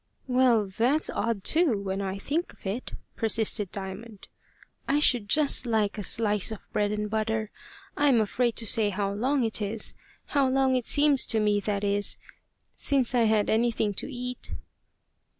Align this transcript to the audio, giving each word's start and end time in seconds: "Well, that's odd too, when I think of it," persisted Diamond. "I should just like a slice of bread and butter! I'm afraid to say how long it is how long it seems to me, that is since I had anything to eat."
"Well, 0.25 0.65
that's 0.65 1.11
odd 1.11 1.43
too, 1.43 1.77
when 1.77 2.01
I 2.01 2.17
think 2.17 2.53
of 2.53 2.65
it," 2.65 2.93
persisted 3.15 3.71
Diamond. 3.71 4.29
"I 4.87 4.97
should 4.97 5.29
just 5.29 5.67
like 5.67 5.99
a 5.99 6.03
slice 6.03 6.51
of 6.51 6.67
bread 6.73 6.91
and 6.91 7.07
butter! 7.07 7.51
I'm 7.95 8.19
afraid 8.19 8.55
to 8.55 8.65
say 8.65 8.89
how 8.89 9.13
long 9.13 9.43
it 9.43 9.61
is 9.61 9.93
how 10.29 10.49
long 10.49 10.75
it 10.75 10.87
seems 10.87 11.27
to 11.27 11.39
me, 11.39 11.59
that 11.59 11.83
is 11.83 12.17
since 12.75 13.13
I 13.13 13.25
had 13.25 13.47
anything 13.47 13.93
to 13.93 14.11
eat." 14.11 14.53